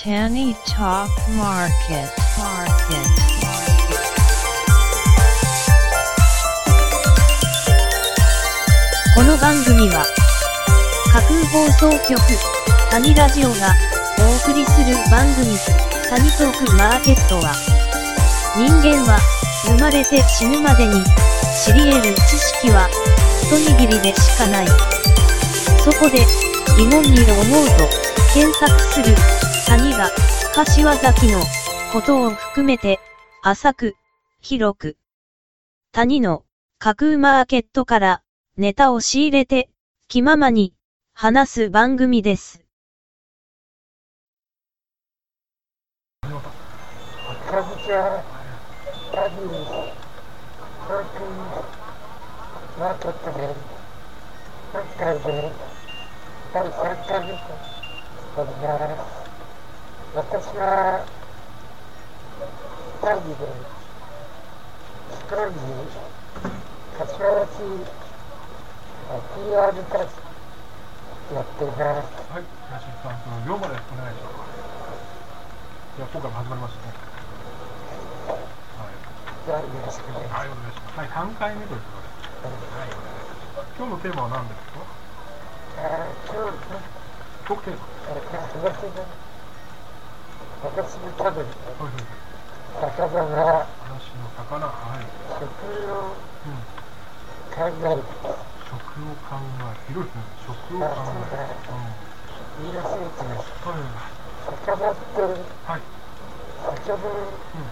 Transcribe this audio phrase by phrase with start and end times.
[0.00, 2.06] Tanny Talk Market.
[2.38, 3.02] Market.
[9.16, 10.06] この番組は
[11.12, 12.20] 架空放送局
[12.92, 13.74] 谷ラジオが
[14.20, 15.58] お送りする番組
[16.08, 17.52] 谷トークマーケットは
[18.56, 19.18] 人間は
[19.66, 20.92] 生まれて死ぬまでに
[21.64, 22.88] 知り得る知識は
[23.42, 24.66] 一握りでしかない。
[25.82, 26.24] そこで
[26.76, 27.88] 疑問に思うと
[28.32, 29.16] 検索する
[29.68, 30.08] 谷が
[30.54, 31.40] 柏崎の
[31.92, 32.98] ことを含めて
[33.42, 33.96] 浅く
[34.40, 34.96] 広く
[35.92, 36.46] 谷の
[36.78, 38.22] 架空マーケットから
[38.56, 39.68] ネタを仕入れて
[40.08, 40.72] 気ままに
[41.12, 42.64] 話す番組です。
[46.22, 46.36] こんに
[47.84, 48.24] ちは。
[49.14, 49.60] ラジオです。
[50.86, 51.20] 東京
[52.80, 53.54] マーケットで、
[54.72, 55.52] 今回で
[56.54, 57.32] 第3回目
[58.34, 59.17] となります。
[60.12, 61.06] 私は、
[63.00, 63.68] 会議で、
[65.10, 65.88] 飛行機、
[66.96, 67.88] 柏市、
[69.34, 70.22] PR 大使
[71.30, 71.72] やってい。
[71.72, 72.28] ます。
[72.28, 73.86] はい、林さん、その龍馬です。
[73.92, 74.16] お願い。
[74.16, 74.36] します。
[75.96, 76.94] じゃあ、今回も始まりましたね。
[78.76, 78.98] はい。
[79.44, 80.28] じゃあよろしくお願い。
[80.28, 80.72] しますはい、お願い。
[80.72, 80.96] します。
[80.96, 81.78] はい、3回目とい。
[81.78, 82.08] うことで。
[82.42, 83.26] はい、お願い。
[83.76, 84.86] 今日のテーマは何ですか
[85.76, 86.82] あ今日ね
[87.46, 87.88] トークテーマ。
[90.62, 91.44] えー話の私も多分
[91.78, 91.92] はい。
[91.92, 92.06] はい。
[92.80, 94.66] 魚が話の魚。
[94.66, 95.08] はい。
[95.38, 96.16] 食を。
[97.54, 98.02] 考える
[98.70, 99.76] 食を考える。
[99.86, 100.12] 広い。
[100.12, 100.22] ですね。
[100.46, 101.40] 食を考える。
[101.70, 102.72] うん。
[102.72, 102.74] 言い。
[102.74, 103.80] 忘れてますはい。
[104.66, 105.32] 魚ってはい。
[105.64, 105.82] はい。
[106.78, 107.70] 先ほどうん。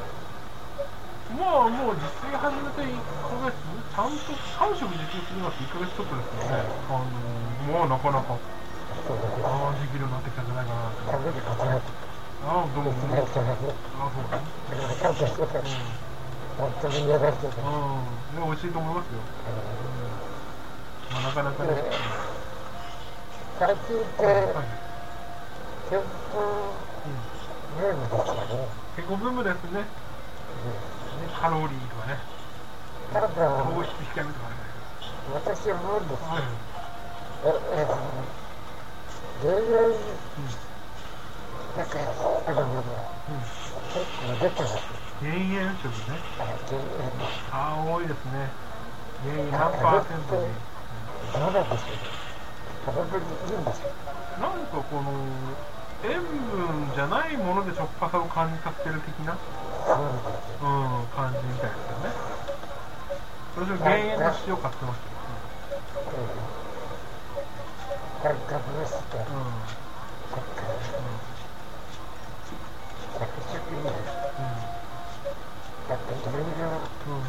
[1.38, 6.66] まあもう自炊始めて1ヶ月、ちゃんと3食自炊するのって1ヶ月ちょっとですよね。
[6.90, 7.06] あの
[7.70, 11.06] もうなかなか、ああ、できるようになってきたんじゃないかなと。
[11.06, 11.82] 食べることなく
[12.42, 12.90] ああ、どうも。
[12.90, 15.70] ああ、そうだね。
[16.58, 17.70] 本当に嫌だけどん。
[17.70, 18.34] うん。
[18.34, 19.20] で、美味しいと思いますよ。
[19.22, 21.14] うん。
[21.14, 21.70] まあなかなかね。
[21.70, 22.30] うん
[23.60, 24.36] 最近ってはい。
[25.90, 26.40] 健康
[27.04, 27.20] うん。
[27.76, 29.84] ブームですよね結構ブームですね。
[31.40, 32.18] カロリーとかね。
[33.12, 33.34] ただ糖
[33.82, 34.60] 質控えめとかね。
[35.32, 36.42] 私思うんですはい。
[37.44, 37.86] ええ
[39.42, 39.96] 減塩うん。
[41.76, 41.96] なんか
[42.46, 42.82] あのうん。
[43.88, 46.20] 結構出てます減塩食ね。
[47.50, 48.50] ああ、多いですね。
[49.24, 50.48] 減塩何パーセントに。
[51.32, 52.20] どうなんでしょう
[52.84, 55.12] 体にいいんでしょうなんかこの
[56.02, 59.36] 塩分じゃないものでしょっぱさを感じさせてる的な、う
[61.04, 61.29] ん、感じ。
[63.60, 65.10] 私は減塩の塩買ってました。
[65.10, 66.24] うん。
[69.28, 69.64] うん。
[70.30, 70.64] そっか
[73.12, 73.84] 着色に
[75.88, 77.22] だっていろいろうん。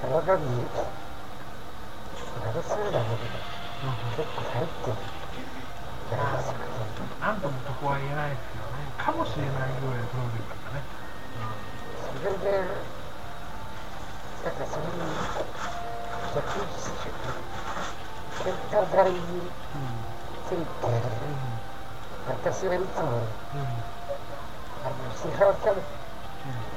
[0.00, 0.70] 体に
[2.44, 3.40] 悪そうなものが
[3.82, 3.96] うん。
[4.16, 4.96] 結構入ってる
[6.10, 6.68] じゃないですかね
[7.20, 8.94] なんともそこは言えないですよね。
[8.96, 10.82] かもしれないぐらいのプロデュースだったね。
[12.06, 12.97] それで
[14.48, 14.56] なん。
[14.56, 14.90] かそういう
[16.32, 16.40] 着
[16.78, 16.88] 色
[18.44, 19.18] センター台に。
[20.48, 21.42] ついてうん。
[22.28, 23.84] 私はいつもうん。
[24.84, 25.76] あの市販され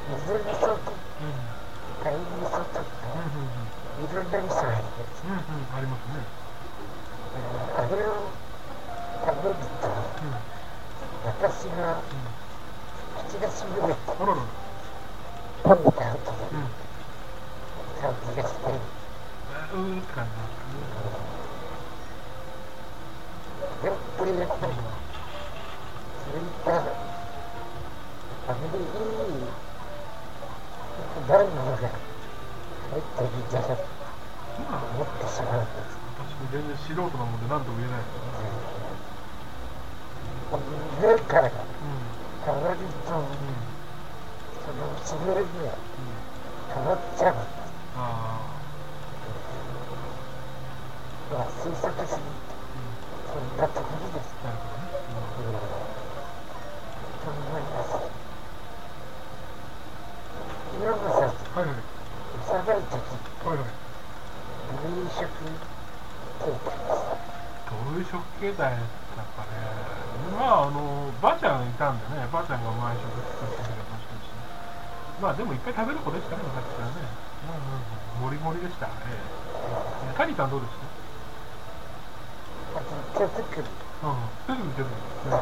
[0.10, 1.56] 水味噌とうん。
[2.04, 2.86] 貝味噌とか
[3.16, 4.04] うん。
[4.04, 4.32] いろん。
[4.32, 4.98] な味噌あるん。
[4.98, 5.32] ですうん。
[5.32, 5.68] うん。
[5.72, 6.28] ありますね。
[7.78, 8.32] あれを
[9.26, 10.36] 食べるとうん。
[11.24, 12.02] 私が
[13.16, 14.00] 口がしびれて。
[15.64, 16.76] 食べた後にうん。
[18.02, 18.60] 感じがして、
[19.74, 20.50] うーって感じなん
[23.84, 24.88] でもこれやっぱり、ですか
[26.26, 29.54] そういった、あまりいい、
[31.28, 33.80] ないものが入ってるんじゃなく
[34.60, 36.00] まあ思ってしまうんです。
[36.18, 38.26] 私も全然素人なもんで何とも言えないですけど
[41.08, 41.52] ね目からう
[42.46, 42.78] 変わる
[43.08, 43.26] と、んうん
[44.62, 47.61] そのしぐれにはうん変わっちゃう。
[47.94, 48.62] あ
[51.30, 54.38] まあ、推測するあ、うんそんなところです。
[54.42, 55.62] なるほどね、うん
[57.20, 57.98] と思います。
[60.72, 61.86] 岩間さん、はいはい。
[62.34, 63.76] 幼い時、はいはい。
[64.70, 65.64] 飲食
[66.40, 67.16] 経験です。
[67.66, 69.58] どういう食形態だったかね
[70.32, 74.01] まああのばあちゃんいたんでねばあちゃんが毎食作ってくれた
[75.22, 77.06] まあでもいっぱい食べる子でしたね昔からね
[77.46, 78.86] うんうんうんもりもりでした。
[78.86, 80.14] ええ。
[80.14, 80.86] カニさんどうですか
[82.78, 83.66] あと、手作り。
[83.66, 84.30] うん。
[84.46, 84.94] 手作り手作
[85.26, 85.34] り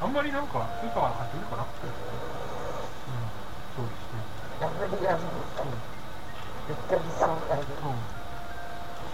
[0.00, 3.32] あんまりなんかスーパーから買ってくるかなうん
[3.76, 4.20] そうですね。
[4.60, 5.18] あんまりあの、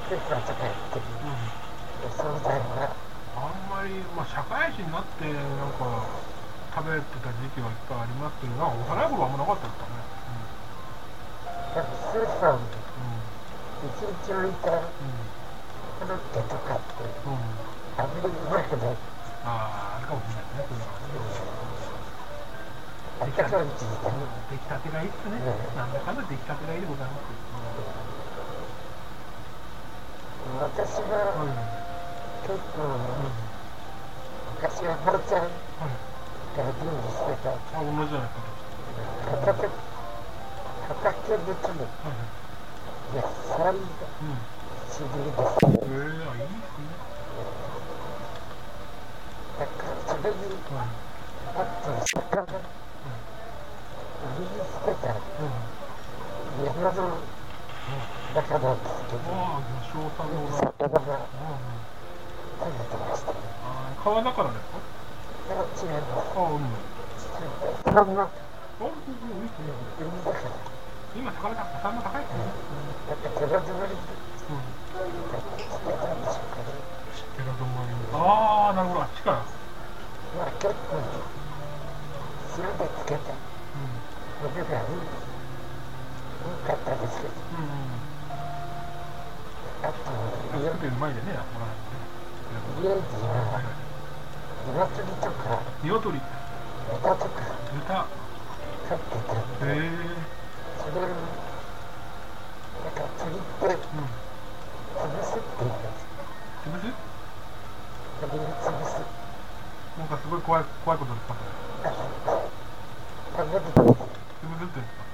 [0.09, 1.06] スーパーとかやってる。
[1.23, 1.55] うん。
[2.03, 2.97] お惣菜は、
[3.37, 6.27] あんまり、まあ、社会人になってなんか
[6.78, 10.19] 食べてた時期はいっぱいありますけどなんか幼い頃あんまなかったですかね。
[11.75, 12.62] 多分スーパーに
[12.98, 13.38] うん。
[13.88, 15.28] 一日置いたうん。
[15.98, 17.32] コロッケとかって、うん。
[17.32, 17.38] うん。
[17.98, 18.06] あん。
[18.06, 18.96] まりうまくない。
[19.44, 20.86] ああ、あるかもしれないですね、それは。
[23.20, 23.88] あったかいうちに、
[24.50, 25.38] 出来たてがいいっすね。
[25.38, 25.76] うん。
[25.76, 25.92] なん。
[25.92, 26.16] だかん。
[26.16, 27.22] だ出来たてがいいでございます。
[30.60, 31.10] 私うん。
[31.10, 31.48] ははい。
[32.46, 33.32] 結構、うん。
[34.56, 35.42] 昔はばあちゃん。
[35.42, 35.48] は
[35.86, 36.18] い。
[36.56, 39.37] が準備してた、あ、同じじゃないですか。
[39.47, 39.69] 畑、
[40.89, 42.17] 畑できるはい。
[43.15, 44.47] 野菜がうん。
[44.91, 45.61] 主流です。
[45.62, 46.89] ええー、いいっすね。
[49.59, 50.37] だからそれに
[50.71, 50.89] はい。
[51.47, 52.43] あと魚、
[54.23, 55.53] 売りにしてたうん。
[56.65, 57.19] 山の
[58.35, 60.89] 中なんですけど、ああ、魚。
[60.89, 61.85] がうん。
[62.61, 63.39] 食べてましたね。
[63.62, 64.98] ああ、川だからですか？
[65.50, 66.37] あ違います。
[66.37, 66.85] ああ、うん。
[67.17, 68.15] そん。
[68.17, 68.31] なあ、
[68.81, 69.73] うん、うん、いいっすね。
[70.25, 70.55] だから、
[71.15, 72.45] 今、魚高い、魚高いっすね。
[73.09, 73.17] なん。
[73.17, 73.93] か寺泊まり
[74.50, 74.79] うん。
[75.33, 76.23] だってたん。
[76.23, 76.85] でしょうかね。
[77.37, 77.93] 寺泊まり。
[78.12, 79.37] ああ、なるほど、あっちから。
[80.37, 80.97] まあ結構、
[82.59, 83.33] 塩でつけた
[83.75, 84.03] うん。
[84.43, 84.85] ものが
[86.45, 88.03] 多かったですけど、うん。
[89.83, 89.95] あと、
[90.50, 91.67] 作家ってる前でね、ほら。
[92.83, 93.88] 家にはいははい。
[94.75, 96.20] 鶏とか鶏、
[97.03, 97.31] 豚とか
[97.73, 98.06] 豚、
[98.88, 99.91] 飼ってたんで、へえ
[100.79, 101.15] それを、な
[102.88, 104.09] んか鶏ってうん。
[104.99, 105.37] 潰す？
[105.37, 106.91] って言うんです。
[106.91, 106.94] 潰す？
[108.20, 108.91] 鶏を潰す。
[109.99, 111.35] なんかすごい怖い、怖いことですか？
[113.38, 115.06] 潰すって潰すって言うんですか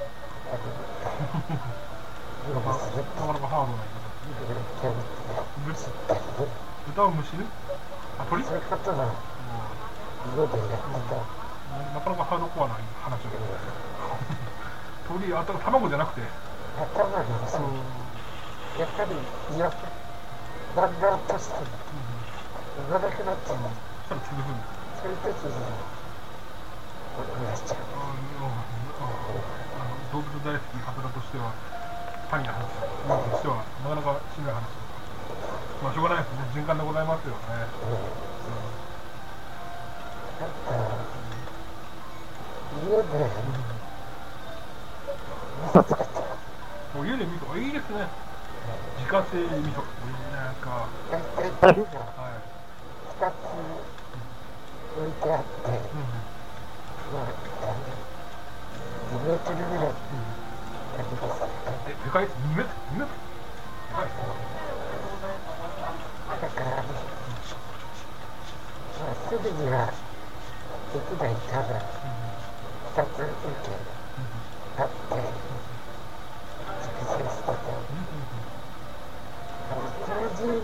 [2.45, 3.05] 言うんなですよ。
[3.17, 3.79] かなかハードな
[4.25, 4.93] 言い方
[5.71, 5.89] です。
[5.95, 6.45] ぶ
[6.93, 7.47] 豚をむしる？
[8.19, 9.09] あ、鳥そういうことはう
[10.37, 11.21] 家でやってた。
[11.21, 13.31] んなかなかハードコアな話を
[15.09, 16.23] 鳥、あと卵じゃなくて？
[16.75, 17.63] 頭がそう、
[18.79, 19.15] やっぱり
[19.55, 19.75] 嫌だ
[20.87, 21.69] んだんとしてうん
[22.91, 23.59] 産まなくなっちゃう。
[24.09, 24.75] そしたら潰すんです。
[25.03, 25.55] そういう時に
[27.15, 27.79] 思い出しち
[30.11, 31.55] 動物大好き方としては、
[32.31, 32.67] パニーな話
[33.31, 34.63] としては、なかなかしんどい話。
[35.83, 36.39] まあ、しょうがないですね。
[36.55, 37.39] 循環でございますよね。
[37.51, 38.34] なんか、
[42.85, 43.03] 家で
[45.65, 46.13] 味噌作って
[46.95, 48.07] もう家で味噌、あいいですね。
[48.99, 49.57] 自家製味噌。
[49.57, 50.55] いいねなん。
[50.57, 52.41] か、大体タレがはい。
[53.19, 53.35] 2つ
[54.97, 56.25] 置いてあって、うん。
[57.13, 57.27] まあ、
[59.11, 59.95] 2メートルぐらいうん。
[60.97, 61.49] ありますか
[61.89, 62.37] え、でかいです。
[62.39, 63.21] 2メートル ?2 メートル
[63.89, 64.17] でかいです。
[66.41, 66.85] だから、
[68.99, 69.93] まあ、すぐには
[70.95, 71.67] できないから、
[72.95, 73.75] 2つ受け
[74.79, 75.19] あって、
[76.83, 77.59] 熟成してて、
[79.71, 80.63] あの、麹味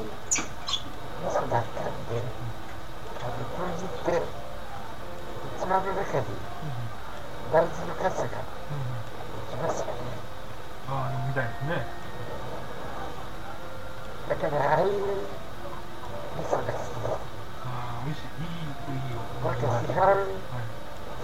[1.26, 2.22] 噌だったんで、
[3.18, 4.22] あの、麹って、
[5.58, 6.26] 器の中に
[7.52, 9.92] 大豆のカスがきますよね。
[10.86, 11.86] ああ、みたいですね。
[14.28, 14.90] だから、ああいう
[16.38, 16.90] 味噌が好きです。
[17.64, 18.70] ああ、美味しい。
[18.90, 19.54] いなん。
[19.56, 19.84] か、はい。
[19.86, 19.96] 市販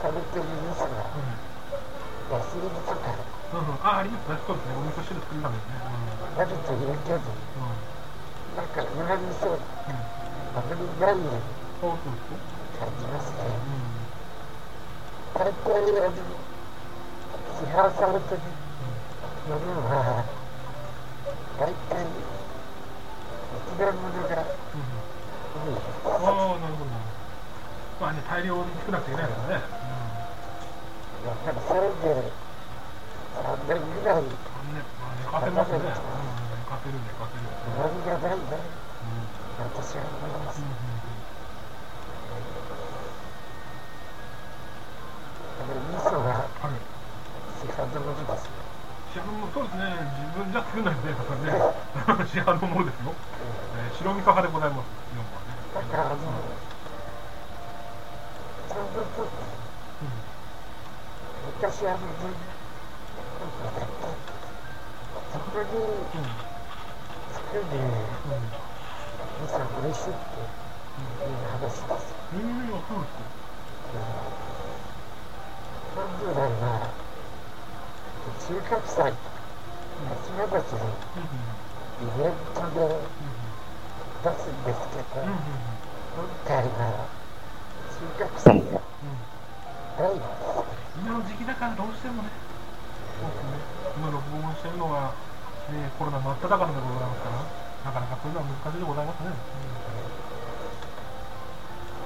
[0.00, 2.36] されてる味噌が、うん。
[2.36, 3.14] 安い味噌から
[3.52, 3.68] うん。
[3.68, 4.38] うん、あ、ありますね。
[4.46, 4.74] そうですね。
[4.76, 5.74] お味噌汁作るためにね。
[6.36, 7.20] あるというけど、
[8.56, 8.66] なん。
[8.68, 9.58] かうなぎそううん。
[9.58, 11.40] あまりないように。
[12.76, 13.36] 感じますね。
[13.46, 15.40] うん。
[15.40, 16.16] 大体あの
[17.56, 18.40] 批判されてる
[19.48, 20.24] ものは
[21.58, 22.04] 大体
[23.56, 24.34] 一年ものが。
[25.56, 25.84] 多いです。
[26.04, 27.15] ああ、なるほど。
[28.00, 29.64] まあね、大量に作らなくちゃいけないからね。
[31.24, 32.32] やっぱりそれで
[33.34, 34.28] 3年ぐらいうん。
[34.74, 35.78] ね、まあ、寝かせますね。
[36.12, 37.50] うん、寝かせる、寝かせる。
[37.66, 38.58] うまみがないなう
[39.08, 39.30] ん。
[39.58, 40.62] 私は思います。
[40.62, 40.78] うん。
[45.58, 46.86] あの味噌がはい。
[47.60, 48.70] 市販のものですね。
[49.12, 50.12] 市販の、そうですね。
[50.12, 51.52] 自分じゃ作んないんで、やっぱりね。
[52.28, 53.16] 市販のものですよ。
[53.74, 54.88] えー白味噌派でございます。
[55.10, 55.56] 日本はね。
[55.74, 56.16] だからあの
[58.68, 60.26] ちょうどとうん。
[61.46, 61.98] 昔あの
[65.32, 66.46] そこにうん。
[67.32, 67.64] 作る
[69.38, 70.40] 味噌美味しいって
[71.26, 72.16] いう話です。
[72.32, 72.40] うん。
[72.40, 73.16] うん、わかるんです
[75.94, 76.94] 本来は
[78.48, 80.32] 中核祭八
[80.96, 81.24] よ。
[81.96, 82.92] イベントで
[84.24, 85.32] 出すんですけど、うん。
[85.32, 85.38] うん。
[86.16, 87.08] 今回は
[87.96, 89.16] 中核祭がうん。
[89.96, 90.26] ないです。
[90.96, 92.28] 今の時期だからどうしてもね、
[93.96, 95.12] 今録音してるのが、
[95.72, 97.44] ね、コロナ真っ只中でございますから、
[97.84, 99.30] なかなかそういうのは難しいでございますね。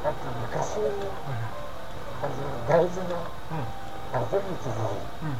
[0.03, 0.95] あと昔うん。
[2.23, 2.35] あの
[2.69, 3.67] 大豆のうん。
[4.13, 5.35] あぜ道に。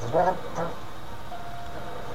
[0.00, 0.89] ずらっと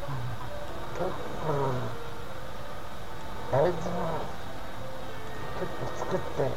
[0.00, 1.52] 結構
[3.52, 3.76] 大豆も
[5.58, 6.50] 結構作ってい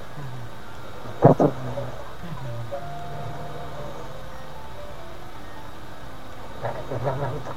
[1.21, 2.03] たと思います。
[6.61, 7.55] だから枝豆とか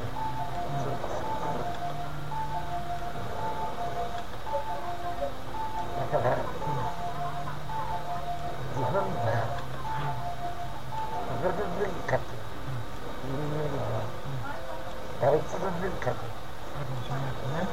[16.10, 16.30] の文化で
[16.74, 17.66] あるかもしれないですね。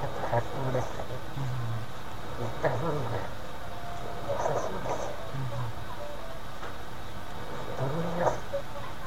[0.00, 1.12] あと発酵ですかね。
[1.36, 1.60] うん。
[2.40, 3.20] 言った方が良
[4.40, 5.12] さそうです。
[7.76, 8.40] と思います。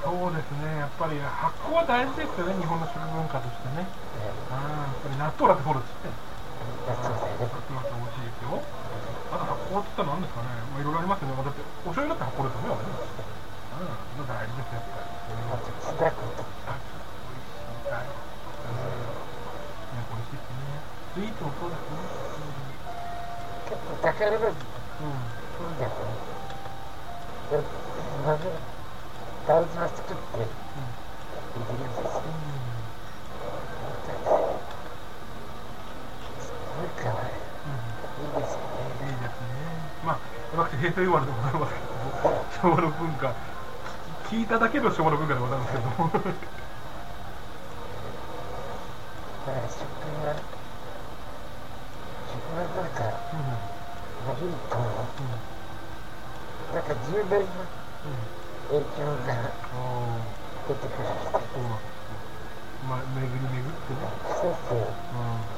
[0.03, 3.87] そうですね、やっぱり発酵は大事ですよね、日本の食文化としてね。
[4.51, 6.11] ああ、やっぱり納豆だってほらっつって。
[6.11, 7.47] だそうだよね。
[7.47, 8.59] 納豆だって美味しいですよ。
[9.31, 11.39] あと発酵って言ったら何ですかね、まあ、いろいろありますよね。
[11.39, 12.99] だって、お醤油だって発酵ですよね、あれね。
[13.73, 15.15] うん、大事ですよ、やっぱり。
[15.33, 16.43] あと木だこと。
[16.43, 18.11] あ美味しい、大ね、
[20.03, 20.67] 美味しいですね。
[21.15, 22.03] スイーツもそうですね。
[24.03, 24.47] 結構宝の
[24.99, 25.33] うん。
[25.59, 25.77] いいん。
[25.77, 26.19] だよね。
[27.49, 27.57] で
[28.25, 28.37] 豆
[29.47, 30.49] 大豆は作って
[31.55, 31.93] 入れるん。
[31.93, 32.21] ですよ。
[36.75, 37.29] 文化は
[38.15, 39.11] いいですよね。
[39.11, 39.93] いいですね。
[40.01, 40.19] まあ、
[40.51, 43.35] 私、平成生まれでございますけども、昭和の文化、
[44.23, 46.09] 聞いただけの昭和の文化でございますけども。
[46.09, 46.19] だ
[49.53, 49.83] から食
[50.25, 50.35] は、
[52.27, 53.03] 食はなんか
[54.25, 54.77] 悪いと、
[56.73, 57.47] なんか10年の
[58.69, 59.33] 影響が
[60.67, 61.17] 出てくるん。
[61.17, 61.73] ですよ。
[62.87, 64.05] まあ、巡り巡ってね。
[64.23, 64.77] 不摂生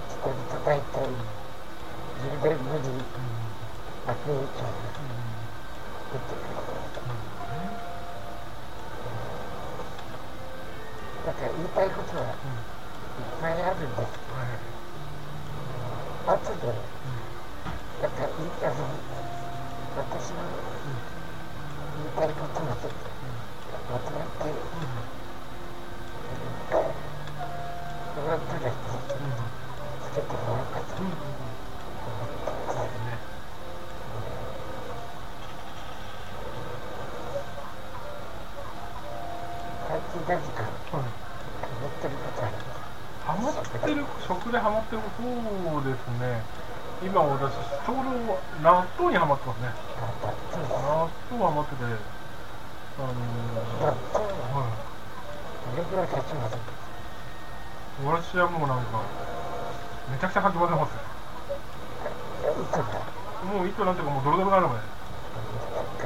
[0.07, 1.19] してると大体10
[2.43, 3.03] 年後に
[4.07, 4.79] 悪影響が
[6.11, 6.55] 出てくる。
[11.25, 12.37] だから言いたいことはいっ
[13.41, 13.79] ぱいあるん。
[13.81, 14.09] です。
[14.21, 14.37] う
[16.29, 16.33] ん。
[16.33, 16.75] 後で、なん。
[18.01, 18.71] だか言いたい、
[19.97, 20.35] 私の
[20.85, 21.24] 言
[22.15, 22.17] い。
[22.17, 22.29] たい。
[22.29, 23.09] ことがちょっと
[23.91, 24.43] まとまって、
[28.15, 28.71] フロントで
[30.01, 31.55] つけてもらうかと思ってます。
[39.87, 42.75] 最近何か思ってることあります
[43.25, 45.23] ハマってる、食でハマってる、そ
[45.79, 46.64] うですね。
[47.03, 48.11] 今私、ちょうど
[48.63, 49.69] 納豆にハマってますね。
[50.53, 54.85] 納豆ハマってて、あのー、はい。
[55.75, 56.55] どれくらい経ちます
[58.03, 59.01] 私はもうなんか、
[60.11, 60.93] めちゃくちゃかき混ぜます。
[63.45, 64.95] もう糸なんていうかもうドロドロになるまで。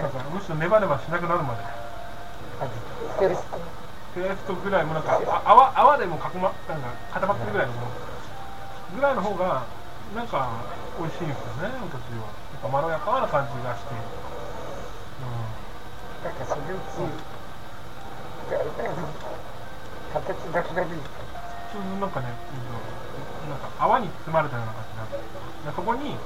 [0.01, 1.62] なんかむしろネバネバしなくなるまで。
[3.19, 7.74] ペーストぐらいもなんか、あ泡泡でもかくま、なんか固まってるぐらいの
[8.96, 9.63] ぐらいの方が、
[10.16, 10.50] なんか
[10.98, 11.70] 美味しいんですよ。
[11.70, 12.25] ね、私は。
[12.54, 13.94] なんかまろやかな感じがして。
[13.94, 13.98] う
[15.22, 15.50] ん
[16.20, 17.06] なんかそのうち
[20.12, 21.01] 形だけでいい。
[21.70, 22.34] 普通なんかね、
[23.46, 24.63] うんなんか泡に包まれたよ。
[24.63, 25.18] うな感じになって
[25.70, 26.18] でそこに、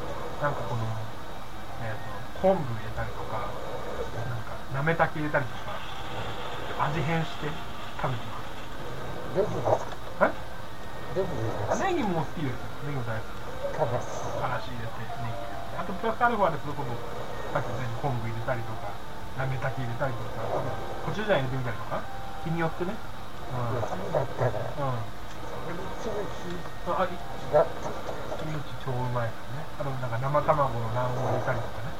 [0.42, 0.82] なんかこの、
[1.84, 2.00] えっ、
[2.40, 3.52] と、昆布入れたりとか、
[4.16, 5.76] なんか、なめたけ入れたりとか、
[6.88, 7.48] 味変して
[8.02, 8.54] 食べてます
[9.38, 10.24] レジですかす。
[10.24, 10.32] はい
[11.16, 12.58] レジですネギも好きですよ。
[12.88, 13.43] ネギも大好き。
[13.74, 14.06] かなし
[14.38, 15.82] からし入れて、ネギ入れて。
[15.82, 16.94] あとプラスアルファでそれこそ、
[17.52, 18.94] さっき言ったように昆布入れたりとか、
[19.38, 20.46] なめたけ入れたりとか、
[21.06, 22.02] コチュジャン入れてみたりとか、
[22.46, 22.94] 日によってね。
[22.94, 23.82] うん。
[23.82, 25.06] だったらうん。
[25.66, 26.54] キムチ
[26.88, 27.18] あ、い
[27.54, 27.68] だっ
[28.38, 29.66] キムチ超うまいですね。
[29.80, 31.94] あとなんか生卵の卵黄入れたりとかね。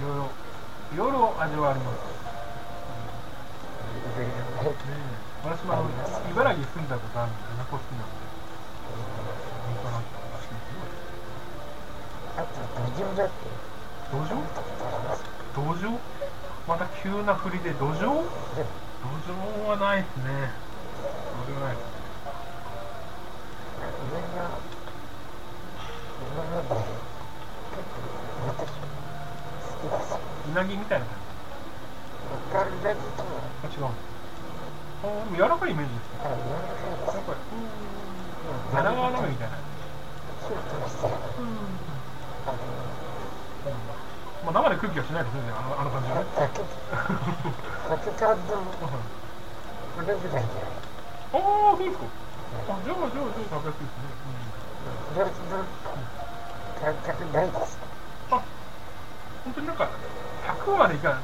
[0.00, 0.30] いろいろ、
[0.94, 2.20] いろいろ味はあります。
[4.10, 4.26] たね
[5.44, 5.88] 私もあの
[6.30, 8.20] 茨城に住んだことあるんで、田舎好きなんで、
[8.90, 9.49] いい
[12.36, 12.42] 土
[13.02, 13.32] 壌だって。
[14.10, 14.42] 土壌
[15.54, 15.98] 土壌
[16.66, 20.52] また急な振りで土壌土壌はないですね。
[21.46, 21.76] 土壌ない。
[21.76, 21.84] です
[24.34, 24.50] ね。
[30.50, 32.86] うなぎみたいな感じ。
[33.62, 33.86] あ、違う。
[35.02, 36.18] あ柔らかいイメージですね。
[36.20, 37.38] 柔らかいですやっぱり、
[38.72, 39.56] 柳川鍋みたいな。
[40.40, 41.06] 火を通して
[42.50, 43.76] あの
[44.42, 46.24] まあ、生で空気はしないですね、あのあの感じはね。
[46.34, 46.62] だけ
[47.88, 48.56] 酒かんの
[49.94, 50.44] これぐらいじゃない
[51.32, 52.04] ああ、そうですか。
[52.68, 54.10] あ、じゃあ、じゃあ、じゃあ、食べやすいですね。
[55.12, 55.64] フランスの
[56.80, 57.78] 感覚ないです、
[58.30, 58.42] あ、
[59.44, 59.88] 本当になんか、
[60.42, 61.22] 100までいかない。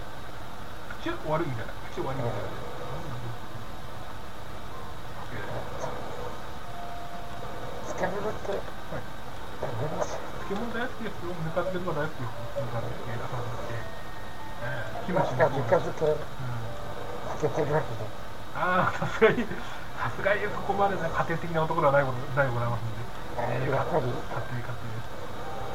[1.03, 1.73] 口終わるみたいな。
[1.91, 2.49] 口終わりみたいな。
[7.89, 8.53] つかみ物って
[9.61, 11.35] 食べます漬物大好きですよ。
[11.43, 12.31] ぬか漬けとか大好きです。
[12.63, 13.75] ぬか漬け、浅漬け。
[13.75, 16.17] ええキムチなんかもぬか漬けうん
[17.37, 18.07] つけてるわけで
[18.57, 23.03] ああ、さすがに、さすがにそこまでね、家庭的な男ではないことないございますんで。
[23.37, 25.11] ええやっぱり家庭、家庭です。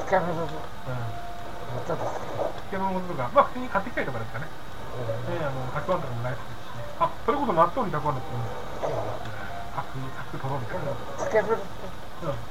[0.01, 0.49] つかみ物うん。
[0.49, 4.47] 元ですか漬物とか、まあ普通に買ってきたりとかですかね。
[4.47, 6.83] らねあの、たくあんとかも大好きですしね。
[6.99, 8.97] あ、それこそ納豆にたくあんだって言うんですよ。
[9.75, 10.89] パク、パクとろみたいな。
[11.21, 12.50] つかみ物うん。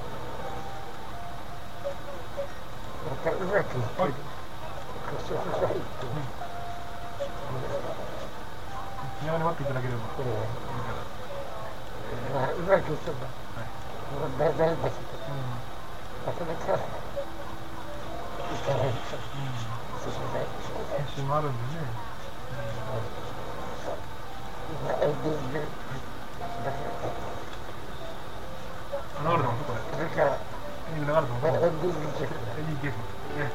[3.10, 4.14] またうまくいっ、はい、う
[5.60, 5.68] さ、
[9.20, 10.36] 気長に待っていただければ、うん、
[12.54, 14.38] う、大丈夫です、うん、
[18.64, 19.40] かないで、う
[19.90, 19.93] ん。
[20.04, 21.54] 閉まるん。
[21.54, 22.04] でね。
[29.24, 29.80] 流れたのこれ。
[30.94, 31.22] 流れの
[32.82, 33.00] ゲーム。
[33.40, 33.48] ね。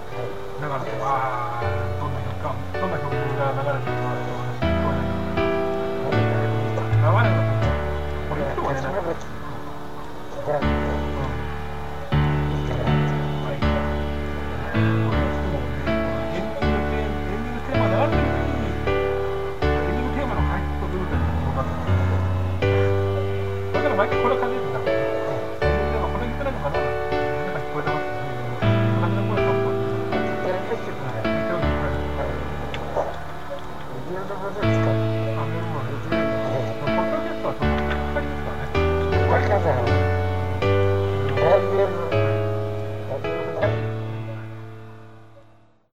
[0.59, 1.61] 流れて、あ、
[2.01, 2.15] どん。
[2.15, 2.91] な曲か、どん。
[2.91, 4.01] な曲が流れてるの
[4.53, 4.58] か。